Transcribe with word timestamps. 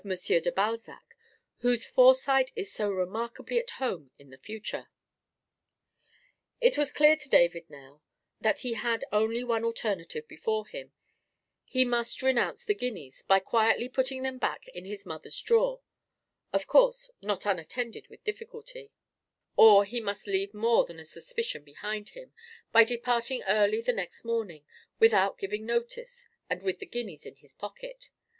de 0.03 0.51
Balzac, 0.51 1.15
whose 1.57 1.85
foresight 1.85 2.51
is 2.55 2.73
so 2.73 2.89
remarkably 2.91 3.59
at 3.59 3.69
home 3.77 4.09
in 4.17 4.31
the 4.31 4.37
future. 4.39 4.87
It 6.59 6.75
was 6.75 6.91
clear 6.91 7.15
to 7.15 7.29
David 7.29 7.69
now 7.69 8.01
that 8.39 8.61
he 8.61 8.73
had 8.73 9.05
only 9.11 9.43
one 9.43 9.63
alternative 9.63 10.27
before 10.27 10.65
him: 10.65 10.91
he 11.63 11.85
must 11.85 12.17
either 12.17 12.25
renounce 12.29 12.65
the 12.65 12.73
guineas, 12.73 13.21
by 13.21 13.37
quietly 13.41 13.87
putting 13.87 14.23
them 14.23 14.39
back 14.39 14.67
in 14.69 14.85
his 14.85 15.05
mother's 15.05 15.39
drawer 15.39 15.81
(a 16.51 16.59
course 16.61 17.11
not 17.21 17.45
unattended 17.45 18.07
with 18.07 18.23
difficulty); 18.23 18.89
or 19.55 19.85
he 19.85 20.01
must 20.01 20.25
leave 20.25 20.51
more 20.51 20.83
than 20.83 20.99
a 20.99 21.05
suspicion 21.05 21.63
behind 21.63 22.09
him, 22.17 22.33
by 22.71 22.83
departing 22.83 23.43
early 23.43 23.81
the 23.83 23.93
next 23.93 24.25
morning 24.25 24.65
without 24.97 25.37
giving 25.37 25.63
notice, 25.63 26.27
and 26.49 26.63
with 26.63 26.79
the 26.79 26.87
guineas 26.87 27.23
in 27.23 27.35
his 27.35 27.53
pocket. 27.53 28.09